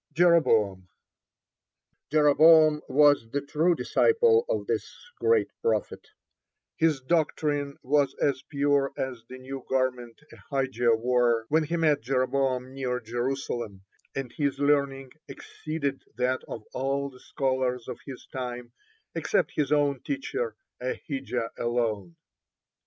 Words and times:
(5) 0.15 0.15
JEROBOAM 0.15 0.87
Jeroboam 2.09 2.81
was 2.89 3.29
the 3.29 3.39
true 3.41 3.75
disciple 3.75 4.45
(6) 4.49 4.55
of 4.55 4.65
this 4.65 4.91
great 5.19 5.49
prophet, 5.61 6.07
His 6.75 7.01
doctrine 7.01 7.77
was 7.83 8.15
as 8.19 8.41
pure 8.49 8.93
as 8.97 9.23
the 9.29 9.37
new 9.37 9.63
garment 9.69 10.19
Ahijah 10.51 10.95
wore 10.95 11.45
when 11.49 11.65
he 11.65 11.77
met 11.77 12.01
Jeroboam 12.01 12.73
near 12.73 12.99
Jerusalem, 12.99 13.83
and 14.15 14.31
his 14.35 14.57
learning 14.57 15.11
exceeded 15.27 16.01
that 16.17 16.43
of 16.47 16.63
all 16.73 17.11
the 17.11 17.19
scholars 17.19 17.87
of 17.87 17.99
his 18.03 18.25
time 18.33 18.73
except 19.13 19.51
his 19.55 19.71
own 19.71 19.99
teacher 20.01 20.55
Ahijah 20.81 21.51
alone. 21.59 22.15